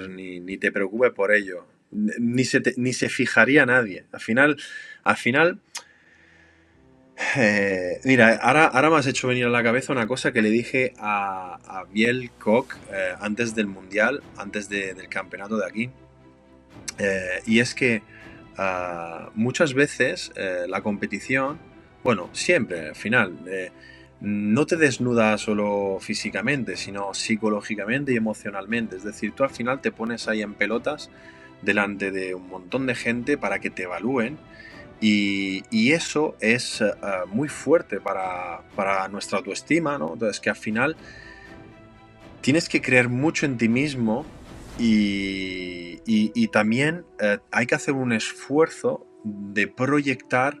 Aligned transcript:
pues 0.00 0.08
ni, 0.08 0.40
ni 0.40 0.56
te 0.56 0.72
preocupes 0.72 1.12
por 1.12 1.32
ello. 1.32 1.66
Ni 1.92 2.44
se, 2.44 2.62
ni 2.76 2.92
se 2.92 3.08
fijaría 3.08 3.66
nadie. 3.66 4.04
Al 4.12 4.20
final, 4.20 4.56
al 5.02 5.16
final, 5.16 5.60
eh, 7.36 8.00
mira, 8.04 8.36
ahora, 8.36 8.66
ahora 8.66 8.90
me 8.90 8.96
has 8.96 9.06
hecho 9.06 9.28
venir 9.28 9.44
a 9.44 9.50
la 9.50 9.62
cabeza 9.62 9.92
una 9.92 10.06
cosa 10.06 10.32
que 10.32 10.40
le 10.40 10.50
dije 10.50 10.94
a, 10.98 11.58
a 11.66 11.84
Biel 11.84 12.30
Koch 12.38 12.76
eh, 12.92 13.14
antes 13.20 13.54
del 13.54 13.66
Mundial, 13.66 14.22
antes 14.36 14.68
del 14.68 15.08
campeonato 15.08 15.58
de 15.58 15.66
aquí. 15.66 15.90
Eh, 16.98 17.42
y 17.46 17.58
es 17.58 17.74
que 17.74 18.02
ah, 18.56 19.30
muchas 19.34 19.74
veces 19.74 20.32
la 20.68 20.80
competición, 20.80 21.58
bueno, 22.02 22.30
siempre 22.32 22.88
al 22.88 22.96
final, 22.96 23.38
no 24.20 24.66
te 24.66 24.76
desnuda 24.76 25.38
solo 25.38 25.98
físicamente, 26.00 26.76
sino 26.76 27.14
psicológicamente 27.14 28.12
y 28.12 28.16
emocionalmente. 28.16 28.96
Es 28.96 29.04
decir, 29.04 29.32
tú 29.32 29.44
al 29.44 29.50
final 29.50 29.80
te 29.80 29.92
pones 29.92 30.28
ahí 30.28 30.42
en 30.42 30.54
pelotas 30.54 31.10
delante 31.62 32.10
de 32.10 32.34
un 32.34 32.48
montón 32.48 32.86
de 32.86 32.94
gente 32.94 33.38
para 33.38 33.58
que 33.58 33.70
te 33.70 33.84
evalúen 33.84 34.38
y, 35.00 35.92
eso 35.92 36.36
es 36.40 36.82
eh, 36.82 36.92
muy 37.32 37.48
fuerte 37.48 38.00
para, 38.00 39.08
nuestra 39.08 39.38
autoestima, 39.38 39.98
¿no? 39.98 40.12
Entonces 40.12 40.40
que 40.40 40.50
al 40.50 40.56
final 40.56 40.96
tienes 42.42 42.68
que 42.68 42.82
creer 42.82 43.08
mucho 43.08 43.46
en 43.46 43.56
ti 43.56 43.68
mismo 43.68 44.26
y, 44.78 46.48
también 46.48 47.04
eh, 47.20 47.38
hay 47.52 47.66
que 47.66 47.76
hacer 47.76 47.94
un 47.94 48.12
esfuerzo 48.12 49.06
de 49.24 49.68
proyectar 49.68 50.60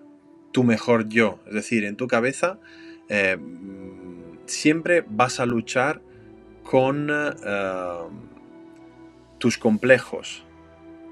tu 0.52 0.62
mejor 0.62 1.08
yo. 1.08 1.40
Es 1.48 1.54
decir, 1.54 1.84
en 1.84 1.96
tu 1.96 2.06
cabeza 2.06 2.60
eh, 3.10 3.36
siempre 4.46 5.04
vas 5.06 5.38
a 5.38 5.44
luchar 5.44 6.00
con 6.62 7.10
tus 9.40 9.58
complejos, 9.58 10.44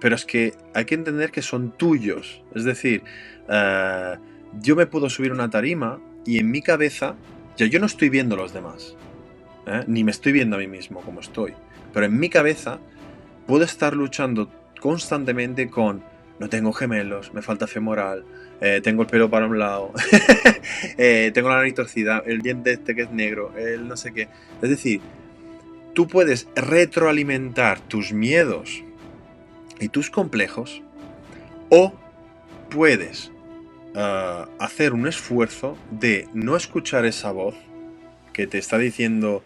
pero 0.01 0.15
es 0.15 0.25
que 0.25 0.55
hay 0.75 0.85
que 0.85 0.95
entender 0.95 1.33
que 1.33 1.43
son 1.43 1.73
tuyos. 1.73 2.45
Es 2.55 2.63
decir, 2.63 3.03
eh, 3.49 4.17
yo 4.61 4.77
me 4.77 4.87
puedo 4.87 5.11
subir 5.11 5.33
una 5.33 5.51
tarima 5.51 5.99
y 6.25 6.39
en 6.39 6.51
mi 6.51 6.63
cabeza, 6.63 7.17
ya 7.57 7.67
yo 7.67 7.81
no 7.81 7.87
estoy 7.87 8.09
viendo 8.09 8.37
a 8.37 8.39
los 8.39 8.53
demás, 8.53 8.95
¿eh? 9.67 9.83
ni 9.89 10.05
me 10.05 10.13
estoy 10.13 10.33
viendo 10.33 10.57
a 10.57 10.61
mí 10.61 10.69
mismo 10.69 11.01
como 11.01 11.21
estoy, 11.21 11.55
pero 11.93 12.07
en 12.07 12.19
mi 12.19 12.29
cabeza 12.29 12.79
puedo 13.47 13.65
estar 13.65 13.95
luchando 13.95 14.51
constantemente 14.81 15.69
con 15.69 16.03
no 16.39 16.49
tengo 16.49 16.73
gemelos, 16.73 17.35
me 17.35 17.43
falta 17.43 17.67
femoral, 17.67 18.25
eh, 18.61 18.81
tengo 18.83 19.03
el 19.03 19.09
pelo 19.09 19.31
para 19.31 19.47
un 19.47 19.59
lado, 19.59 19.93
tengo 20.97 21.49
la 21.49 21.57
nariz 21.57 21.75
torcida, 21.75 22.23
el 22.27 22.43
diente 22.43 22.73
este 22.73 22.95
que 22.95 23.03
es 23.03 23.11
negro, 23.11 23.53
el 23.57 23.87
no 23.87 23.97
sé 23.97 24.13
qué. 24.13 24.29
Es 24.63 24.71
decir, 24.71 25.01
tú 25.95 26.07
puedes 26.07 26.49
retroalimentar 26.55 27.81
tus 27.81 28.13
miedos 28.13 28.83
y 29.81 29.89
tus 29.89 30.11
complejos, 30.11 30.83
o 31.71 31.93
puedes 32.71 33.31
ah, 33.95 34.49
hacer 34.59 34.93
un 34.93 35.07
esfuerzo 35.07 35.77
de 35.91 36.29
no 36.35 36.57
escuchar 36.57 37.05
esa 37.05 37.33
voz 37.33 37.55
que 38.33 38.47
te 38.47 38.59
está 38.59 38.79
diciendo 38.79 39.43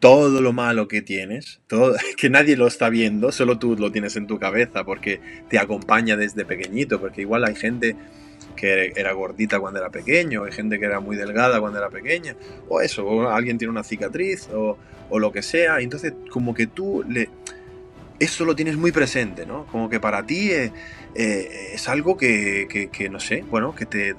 todo 0.00 0.40
lo 0.40 0.52
malo 0.52 0.88
que 0.88 1.02
tienes, 1.02 1.60
todo, 1.66 1.94
que 2.16 2.30
nadie 2.30 2.56
lo 2.56 2.66
está 2.66 2.88
viendo, 2.88 3.32
solo 3.32 3.58
tú 3.58 3.76
lo 3.76 3.92
tienes 3.92 4.16
en 4.16 4.26
tu 4.26 4.38
cabeza 4.38 4.84
porque 4.84 5.20
te 5.48 5.58
acompaña 5.58 6.16
desde 6.16 6.44
pequeñito, 6.44 7.00
porque 7.00 7.20
igual 7.20 7.44
hay 7.44 7.54
gente 7.54 7.96
que 8.56 8.92
era 8.96 9.12
gordita 9.12 9.60
cuando 9.60 9.80
era 9.80 9.90
pequeño, 9.90 10.44
hay 10.44 10.52
gente 10.52 10.78
que 10.78 10.84
era 10.84 11.00
muy 11.00 11.16
delgada 11.16 11.60
cuando 11.60 11.78
era 11.78 11.90
pequeña, 11.90 12.36
o 12.68 12.80
eso, 12.80 13.04
o 13.06 13.28
alguien 13.28 13.58
tiene 13.58 13.70
una 13.70 13.84
cicatriz, 13.84 14.48
o, 14.52 14.78
lo 15.16 15.30
que 15.30 15.42
sea, 15.42 15.78
entonces 15.78 16.12
como 16.28 16.54
que 16.54 16.66
tú 16.66 17.04
le, 17.08 17.30
eso 18.18 18.44
lo 18.44 18.56
tienes 18.56 18.76
muy 18.76 18.90
presente, 18.90 19.46
¿no? 19.46 19.64
Como 19.66 19.88
que 19.88 20.00
para 20.00 20.26
ti 20.26 20.50
eh, 20.50 20.72
eh, 21.14 21.70
es 21.74 21.88
algo 21.88 22.16
que, 22.16 22.88
no 23.12 23.20
sé, 23.20 23.44
bueno, 23.48 23.76
que 23.76 23.86
te, 23.86 24.16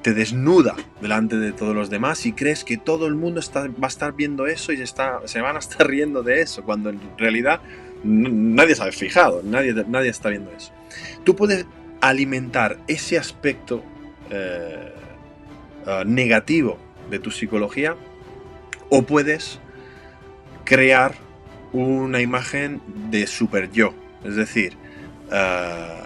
te 0.00 0.14
desnuda 0.14 0.74
delante 1.02 1.36
de 1.36 1.52
todos 1.52 1.74
los 1.74 1.90
demás 1.90 2.24
y 2.24 2.32
crees 2.32 2.64
que 2.64 2.78
todo 2.78 3.06
el 3.06 3.14
mundo 3.14 3.40
está, 3.40 3.68
va 3.68 3.74
a 3.82 3.88
estar 3.88 4.14
viendo 4.14 4.46
eso 4.46 4.72
y 4.72 4.78
se 4.86 5.40
van 5.42 5.56
a 5.56 5.58
estar 5.58 5.86
riendo 5.86 6.22
de 6.22 6.40
eso, 6.40 6.62
cuando 6.62 6.88
en 6.88 7.00
realidad 7.18 7.60
nadie 8.04 8.74
se 8.74 8.82
ha 8.84 8.92
fijado, 8.92 9.42
nadie, 9.42 9.74
nadie 9.86 10.08
está 10.08 10.30
viendo 10.30 10.50
eso. 10.52 10.72
Tú 11.24 11.36
puedes 11.36 11.66
alimentar 12.00 12.78
ese 12.86 13.18
aspecto 13.18 13.82
eh, 14.30 14.92
ah, 15.86 16.04
negativo 16.06 16.78
de 17.10 17.18
tu 17.18 17.30
psicología 17.30 17.96
o 18.90 19.02
puedes 19.02 19.60
crear 20.64 21.14
una 21.72 22.20
imagen 22.20 22.80
de 23.10 23.26
super 23.26 23.70
yo. 23.70 23.94
Es 24.24 24.36
decir, 24.36 24.74
ah, 25.30 26.02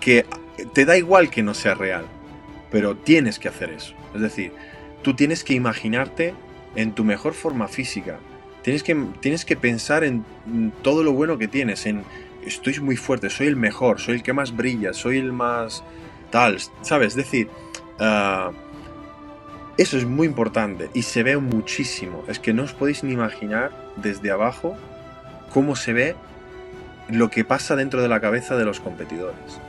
que 0.00 0.26
te 0.74 0.84
da 0.84 0.96
igual 0.96 1.30
que 1.30 1.42
no 1.42 1.54
sea 1.54 1.74
real, 1.74 2.06
pero 2.70 2.96
tienes 2.96 3.38
que 3.38 3.48
hacer 3.48 3.70
eso. 3.70 3.94
Es 4.14 4.20
decir, 4.20 4.52
tú 5.02 5.14
tienes 5.14 5.44
que 5.44 5.54
imaginarte 5.54 6.34
en 6.76 6.92
tu 6.92 7.04
mejor 7.04 7.34
forma 7.34 7.68
física. 7.68 8.18
Tienes 8.62 8.82
que, 8.82 8.94
tienes 9.20 9.44
que 9.44 9.56
pensar 9.56 10.04
en 10.04 10.24
todo 10.82 11.02
lo 11.02 11.12
bueno 11.12 11.38
que 11.38 11.48
tienes, 11.48 11.86
en 11.86 12.04
estoy 12.44 12.78
muy 12.80 12.96
fuerte, 12.96 13.30
soy 13.30 13.46
el 13.46 13.56
mejor, 13.56 14.00
soy 14.00 14.16
el 14.16 14.22
que 14.22 14.32
más 14.32 14.56
brilla, 14.56 14.92
soy 14.92 15.18
el 15.18 15.32
más 15.32 15.82
tal, 16.30 16.58
¿sabes? 16.82 17.08
Es 17.08 17.16
decir, 17.16 17.48
uh, 17.98 18.52
eso 19.76 19.96
es 19.96 20.04
muy 20.04 20.26
importante 20.26 20.90
y 20.94 21.02
se 21.02 21.22
ve 21.22 21.36
muchísimo. 21.38 22.24
Es 22.28 22.38
que 22.38 22.52
no 22.52 22.64
os 22.64 22.72
podéis 22.72 23.02
ni 23.02 23.12
imaginar 23.12 23.72
desde 23.96 24.30
abajo 24.30 24.76
cómo 25.52 25.76
se 25.76 25.92
ve 25.92 26.16
lo 27.08 27.30
que 27.30 27.44
pasa 27.44 27.76
dentro 27.76 28.02
de 28.02 28.08
la 28.08 28.20
cabeza 28.20 28.56
de 28.56 28.64
los 28.64 28.80
competidores. 28.80 29.60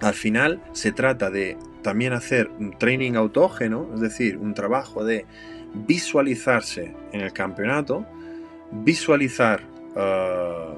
Al 0.00 0.14
final 0.14 0.60
se 0.72 0.92
trata 0.92 1.30
de 1.30 1.56
también 1.82 2.12
hacer 2.12 2.50
un 2.58 2.78
training 2.78 3.14
autógeno, 3.14 3.88
es 3.94 4.00
decir, 4.00 4.36
un 4.36 4.54
trabajo 4.54 5.04
de 5.04 5.26
visualizarse 5.74 6.94
en 7.12 7.20
el 7.20 7.32
campeonato, 7.32 8.06
visualizar 8.70 9.62
uh, 9.94 10.75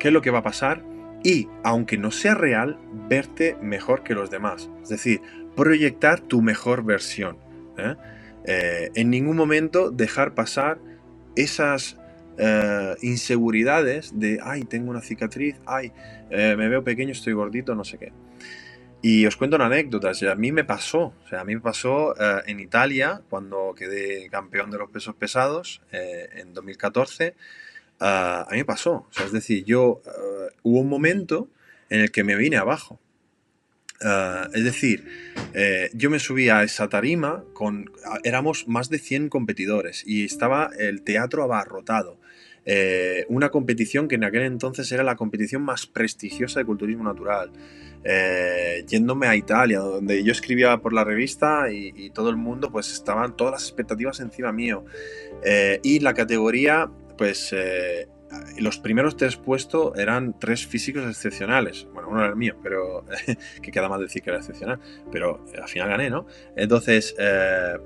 qué 0.00 0.08
es 0.08 0.14
lo 0.14 0.22
que 0.22 0.30
va 0.30 0.38
a 0.38 0.42
pasar 0.42 0.82
y, 1.22 1.48
aunque 1.62 1.98
no 1.98 2.10
sea 2.10 2.34
real, 2.34 2.78
verte 3.08 3.56
mejor 3.62 4.02
que 4.02 4.14
los 4.14 4.30
demás. 4.30 4.68
Es 4.82 4.88
decir, 4.88 5.20
proyectar 5.54 6.20
tu 6.20 6.42
mejor 6.42 6.82
versión. 6.82 7.36
¿eh? 7.76 7.94
Eh, 8.46 8.90
en 8.94 9.10
ningún 9.10 9.36
momento 9.36 9.90
dejar 9.90 10.34
pasar 10.34 10.78
esas 11.36 11.98
eh, 12.38 12.94
inseguridades 13.02 14.18
de, 14.18 14.40
ay, 14.42 14.64
tengo 14.64 14.90
una 14.90 15.02
cicatriz, 15.02 15.56
ay, 15.66 15.92
me 16.30 16.68
veo 16.68 16.82
pequeño, 16.82 17.12
estoy 17.12 17.34
gordito, 17.34 17.74
no 17.74 17.84
sé 17.84 17.98
qué. 17.98 18.12
Y 19.02 19.26
os 19.26 19.36
cuento 19.36 19.56
una 19.56 19.66
anécdota, 19.66 20.12
a 20.30 20.34
mí 20.36 20.52
me 20.52 20.64
pasó, 20.64 21.14
o 21.24 21.28
sea, 21.28 21.40
a 21.40 21.44
mí 21.44 21.54
me 21.54 21.60
pasó 21.60 22.14
en 22.46 22.60
Italia, 22.60 23.22
cuando 23.28 23.74
quedé 23.76 24.28
campeón 24.28 24.70
de 24.70 24.78
los 24.78 24.90
pesos 24.90 25.14
pesados 25.16 25.82
en 25.90 26.52
2014, 26.52 27.34
a 28.00 28.48
mí 28.50 28.58
me 28.58 28.64
pasó, 28.64 29.08
es 29.24 29.32
decir, 29.32 29.64
yo, 29.64 30.02
hubo 30.62 30.80
un 30.80 30.88
momento 30.88 31.48
en 31.88 32.00
el 32.00 32.10
que 32.10 32.24
me 32.24 32.36
vine 32.36 32.56
abajo, 32.56 33.00
Ah, 34.02 34.48
es 34.54 34.64
decir, 34.64 35.04
eh, 35.52 35.90
yo 35.92 36.08
me 36.08 36.18
subí 36.18 36.48
a 36.48 36.62
esa 36.62 36.88
tarima 36.88 37.44
con. 37.52 37.90
Éramos 38.24 38.66
más 38.66 38.88
de 38.88 38.98
100 38.98 39.28
competidores 39.28 40.02
y 40.06 40.24
estaba 40.24 40.70
el 40.78 41.02
teatro 41.02 41.42
abarrotado. 41.42 42.18
Eh, 42.64 43.26
una 43.28 43.50
competición 43.50 44.08
que 44.08 44.14
en 44.14 44.24
aquel 44.24 44.42
entonces 44.42 44.90
era 44.92 45.02
la 45.02 45.16
competición 45.16 45.62
más 45.62 45.86
prestigiosa 45.86 46.60
de 46.60 46.66
culturismo 46.66 47.04
natural. 47.04 47.50
Eh, 48.02 48.84
yéndome 48.88 49.26
a 49.26 49.36
Italia, 49.36 49.80
donde 49.80 50.24
yo 50.24 50.32
escribía 50.32 50.78
por 50.78 50.94
la 50.94 51.04
revista 51.04 51.70
y, 51.70 52.08
todo 52.10 52.30
el 52.30 52.36
mundo, 52.36 52.70
pues 52.72 52.90
estaban 52.92 53.36
todas 53.36 53.52
las 53.52 53.62
expectativas 53.64 54.20
encima 54.20 54.52
mío. 54.52 54.84
y 55.82 56.00
la 56.00 56.14
categoría, 56.14 56.90
pues 57.20 57.54
los 58.58 58.78
primeros 58.78 59.14
tres 59.14 59.36
puestos 59.36 59.98
eran 59.98 60.38
tres 60.38 60.66
físicos 60.66 61.04
excepcionales. 61.06 61.86
Bueno, 61.92 62.08
uno 62.08 62.20
era 62.20 62.30
el 62.30 62.36
mío, 62.36 62.56
pero 62.62 63.04
que 63.62 63.70
queda 63.70 63.90
más 63.90 64.00
decir 64.00 64.22
que 64.22 64.30
era 64.30 64.38
excepcional. 64.38 64.80
Pero 65.12 65.44
al 65.60 65.68
final 65.68 65.90
gané, 65.90 66.08
¿no? 66.08 66.26
Entonces, 66.56 67.14
eh, 67.18 67.76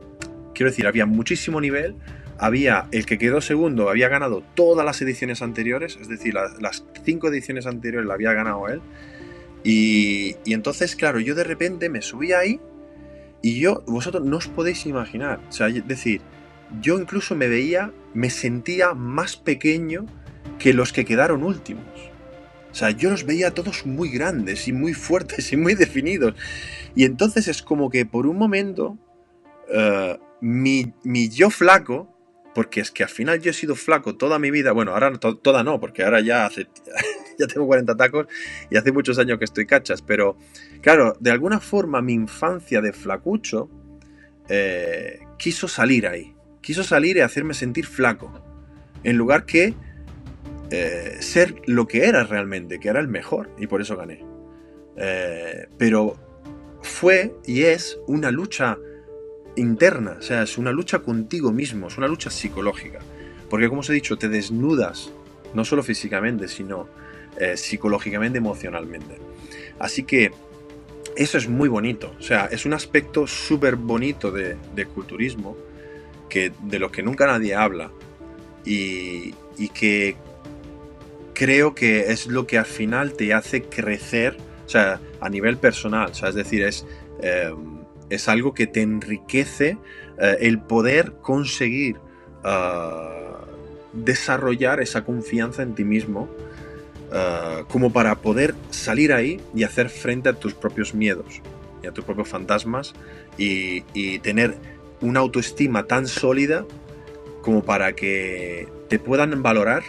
quiero 0.54 0.70
decir, 0.70 0.86
había 0.86 1.04
muchísimo 1.04 1.60
nivel. 1.60 1.96
Había 2.38 2.86
el 2.92 3.06
que 3.06 3.18
quedó 3.18 3.40
segundo, 3.40 3.88
había 3.88 4.08
ganado 4.08 4.44
todas 4.54 4.86
las 4.86 5.02
ediciones 5.02 5.42
anteriores, 5.42 5.98
es 6.00 6.08
decir, 6.08 6.34
las, 6.34 6.84
cinco 7.04 7.28
ediciones 7.28 7.66
anteriores 7.66 8.06
la 8.06 8.14
había 8.14 8.32
ganado 8.34 8.68
él. 8.68 8.82
Y, 9.64 10.36
y 10.44 10.54
entonces, 10.54 10.94
claro, 10.94 11.18
yo 11.18 11.34
de 11.34 11.42
repente 11.42 11.88
me 11.88 12.02
subí 12.02 12.32
ahí 12.32 12.60
y 13.42 13.58
yo, 13.58 13.82
vosotros 13.88 14.24
no 14.24 14.36
os 14.36 14.46
podéis 14.46 14.86
imaginar. 14.86 15.40
O 15.48 15.52
sea, 15.52 15.66
es 15.66 15.86
decir, 15.88 16.20
yo 16.80 16.98
incluso 16.98 17.34
me 17.34 17.48
veía, 17.48 17.92
me 18.14 18.30
sentía 18.30 18.94
más 18.94 19.36
pequeño 19.36 20.06
que 20.58 20.72
los 20.72 20.92
que 20.92 21.04
quedaron 21.04 21.42
últimos. 21.42 21.84
O 22.70 22.74
sea, 22.74 22.90
yo 22.90 23.10
los 23.10 23.24
veía 23.24 23.52
todos 23.52 23.86
muy 23.86 24.08
grandes 24.08 24.66
y 24.66 24.72
muy 24.72 24.94
fuertes 24.94 25.52
y 25.52 25.56
muy 25.56 25.74
definidos. 25.74 26.34
Y 26.96 27.04
entonces 27.04 27.46
es 27.46 27.62
como 27.62 27.88
que 27.88 28.04
por 28.04 28.26
un 28.26 28.36
momento 28.36 28.98
eh, 29.68 30.18
mi, 30.40 30.92
yo 31.30 31.50
flaco 31.50 32.10
porque 32.54 32.80
es 32.80 32.90
que 32.90 33.02
al 33.02 33.08
final 33.08 33.40
yo 33.40 33.50
he 33.50 33.54
sido 33.54 33.74
flaco 33.74 34.16
toda 34.16 34.38
mi 34.38 34.50
vida, 34.50 34.70
bueno, 34.72 34.92
ahora 34.92 35.12
toda 35.18 35.64
no, 35.64 35.80
porque 35.80 36.04
ahora 36.04 36.20
ya 36.20 36.46
hace, 36.46 36.68
ya 37.38 37.46
tengo 37.46 37.66
40 37.66 37.96
tacos 37.96 38.26
y 38.70 38.76
hace 38.76 38.92
muchos 38.92 39.18
años 39.18 39.38
que 39.38 39.44
estoy 39.44 39.66
cachas, 39.66 40.02
pero 40.02 40.36
claro, 40.80 41.16
de 41.18 41.30
alguna 41.32 41.58
forma 41.58 42.00
mi 42.00 42.12
infancia 42.12 42.80
de 42.80 42.92
flacucho 42.92 43.68
eh, 44.48 45.20
quiso 45.36 45.66
salir 45.66 46.06
ahí, 46.06 46.33
quiso 46.64 46.82
salir 46.82 47.16
y 47.16 47.20
hacerme 47.20 47.54
sentir 47.54 47.86
flaco, 47.86 48.32
en 49.04 49.16
lugar 49.16 49.44
que 49.44 49.74
eh, 50.70 51.16
ser 51.20 51.54
lo 51.66 51.86
que 51.86 52.06
era 52.06 52.24
realmente, 52.24 52.80
que 52.80 52.88
era 52.88 53.00
el 53.00 53.08
mejor, 53.08 53.50
y 53.58 53.66
por 53.66 53.80
eso 53.80 53.96
gané. 53.96 54.24
Eh, 54.96 55.66
pero 55.76 56.16
fue 56.82 57.34
y 57.44 57.62
es 57.62 57.98
una 58.06 58.30
lucha 58.30 58.78
interna, 59.56 60.16
o 60.18 60.22
sea, 60.22 60.42
es 60.42 60.58
una 60.58 60.72
lucha 60.72 61.00
contigo 61.00 61.52
mismo, 61.52 61.88
es 61.88 61.98
una 61.98 62.08
lucha 62.08 62.30
psicológica. 62.30 63.00
Porque 63.50 63.68
como 63.68 63.82
os 63.82 63.90
he 63.90 63.92
dicho, 63.92 64.16
te 64.16 64.28
desnudas, 64.28 65.12
no 65.52 65.64
solo 65.64 65.82
físicamente, 65.82 66.48
sino 66.48 66.88
eh, 67.38 67.56
psicológicamente, 67.56 68.38
emocionalmente. 68.38 69.18
Así 69.78 70.04
que 70.04 70.32
eso 71.16 71.38
es 71.38 71.48
muy 71.48 71.68
bonito, 71.68 72.12
o 72.18 72.22
sea, 72.22 72.46
es 72.46 72.66
un 72.66 72.72
aspecto 72.72 73.26
súper 73.26 73.76
bonito 73.76 74.32
de, 74.32 74.56
culturismo, 74.86 75.56
de 76.34 76.78
lo 76.78 76.90
que 76.90 77.02
nunca 77.02 77.26
nadie 77.26 77.54
habla, 77.54 77.90
y, 78.64 79.34
que 79.74 80.16
creo 81.34 81.74
que 81.74 82.12
es 82.12 82.26
lo 82.26 82.46
que 82.46 82.58
al 82.58 82.66
final 82.66 83.12
te 83.14 83.34
hace 83.34 83.62
crecer, 83.62 84.36
o 84.66 84.68
sea, 84.68 85.00
a 85.20 85.28
nivel 85.28 85.56
personal, 85.56 86.10
o 86.10 86.14
sea, 86.14 86.28
es 86.30 86.34
decir, 86.34 86.62
es... 86.62 86.86
Eh, 87.20 87.52
es 88.10 88.28
algo 88.28 88.52
que 88.52 88.66
te 88.66 88.82
enriquece 88.82 89.78
eh, 90.20 90.36
el 90.40 90.60
poder 90.60 91.14
conseguir 91.22 91.96
ah, 92.44 93.40
desarrollar 93.94 94.80
esa 94.80 95.04
confianza 95.04 95.62
en 95.62 95.74
ti 95.74 95.84
mismo 95.84 96.28
como 97.68 97.92
para 97.92 98.16
poder 98.16 98.56
salir 98.70 99.12
ahí 99.12 99.40
y 99.54 99.62
hacer 99.62 99.88
frente 99.88 100.28
a 100.28 100.32
tus 100.32 100.52
propios 100.52 100.94
miedos 100.94 101.40
y 101.84 101.86
a 101.86 101.92
tus 101.92 102.04
propios 102.04 102.28
fantasmas 102.28 102.94
y, 103.38 103.82
tener 104.20 104.56
una 105.04 105.20
autoestima 105.20 105.86
tan 105.86 106.06
sólida 106.06 106.66
como 107.42 107.62
para 107.62 107.94
que 107.94 108.68
te 108.88 108.98
puedan 108.98 109.42
valorar 109.42 109.82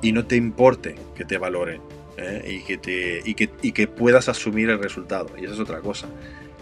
y 0.00 0.12
no 0.12 0.24
te 0.26 0.36
importe 0.36 0.94
que 1.16 1.24
te 1.24 1.36
valoren 1.36 1.80
¿eh? 2.16 2.44
y, 2.48 2.62
que 2.64 2.78
te, 2.78 3.22
y, 3.24 3.34
que, 3.34 3.50
y 3.60 3.72
que 3.72 3.88
puedas 3.88 4.28
asumir 4.28 4.70
el 4.70 4.78
resultado. 4.78 5.30
Y 5.36 5.44
esa 5.44 5.54
es 5.54 5.60
otra 5.60 5.80
cosa 5.80 6.08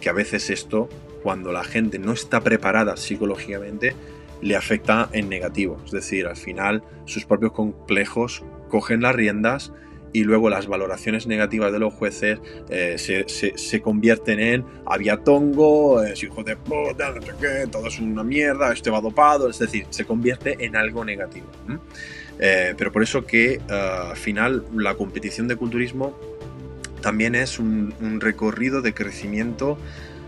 que 0.00 0.08
a 0.08 0.12
veces 0.12 0.48
esto, 0.48 0.88
cuando 1.22 1.52
la 1.52 1.62
gente 1.62 1.98
no 1.98 2.12
está 2.12 2.40
preparada 2.40 2.96
psicológicamente, 2.96 3.94
le 4.40 4.56
afecta 4.56 5.10
en 5.12 5.28
negativo. 5.28 5.78
Es 5.84 5.90
decir, 5.90 6.26
al 6.26 6.36
final 6.36 6.82
sus 7.04 7.26
propios 7.26 7.52
complejos 7.52 8.42
cogen 8.70 9.02
las 9.02 9.14
riendas 9.14 9.72
y 10.12 10.24
luego 10.24 10.50
las 10.50 10.66
valoraciones 10.66 11.26
negativas 11.26 11.72
de 11.72 11.78
los 11.78 11.94
jueces 11.94 12.38
eh, 12.68 12.96
se, 12.98 13.80
convierten 13.80 14.40
en 14.40 14.64
aviatongo, 14.86 16.02
es 16.02 16.22
hijo 16.22 16.42
de 16.42 16.56
puta, 16.56 17.12
no 17.12 17.22
sé 17.22 17.32
qué, 17.40 17.66
todo 17.70 17.86
es 17.86 17.98
una 17.98 18.24
mierda, 18.24 18.72
este 18.72 18.90
va 18.90 19.00
dopado, 19.00 19.48
es 19.48 19.58
decir, 19.58 19.86
se 19.90 20.04
convierte 20.04 20.56
en 20.64 20.76
algo 20.76 21.04
negativo. 21.04 21.46
Eh, 22.42 22.74
pero 22.76 22.90
por 22.90 23.02
eso 23.02 23.26
que 23.26 23.54
eh, 23.54 23.60
al 23.68 24.16
final 24.16 24.64
la 24.74 24.94
competición 24.94 25.46
de 25.46 25.56
culturismo 25.56 26.18
también 27.02 27.34
es 27.34 27.58
un, 27.58 27.94
recorrido 28.20 28.80
de 28.80 28.94
crecimiento 28.94 29.78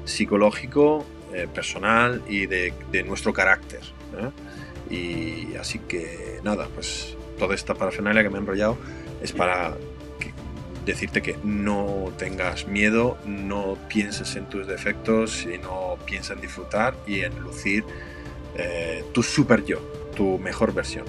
psicológico, 0.05 1.07
eh, 1.33 1.49
personal 1.53 2.23
y 2.29 2.47
de, 2.47 2.73
nuestro 3.07 3.33
carácter. 3.33 3.81
Y 4.91 5.55
así 5.57 5.79
que 5.79 6.41
nada, 6.45 6.69
pues 6.75 7.17
toda 7.39 7.55
esta 7.55 7.75
parafernalia 7.75 8.23
que 8.23 8.29
me 8.29 8.37
he 8.37 8.41
enrollado 8.41 8.77
es 9.23 9.33
para 9.33 9.77
decirte 10.85 11.23
que 11.23 11.37
no 11.45 12.13
tengas 12.19 12.67
miedo, 12.67 13.17
no 13.25 13.79
pienses 13.89 14.35
en 14.37 14.47
tus 14.47 14.67
defectos, 14.67 15.31
sino 15.31 15.97
piensa 16.05 16.35
en 16.35 16.41
disfrutar 16.41 16.95
y 17.07 17.21
en 17.21 17.39
lucir 17.41 17.85
eh, 18.57 19.05
tu 19.13 19.23
super 19.23 19.65
yo, 19.65 19.79
tu 20.17 20.39
mejor 20.39 20.75
versión. 20.75 21.05